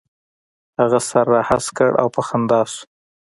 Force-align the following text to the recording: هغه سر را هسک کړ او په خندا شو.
هغه 0.79 0.99
سر 1.09 1.25
را 1.33 1.41
هسک 1.49 1.71
کړ 1.77 1.91
او 2.01 2.07
په 2.15 2.21
خندا 2.27 2.61
شو. 2.71 2.83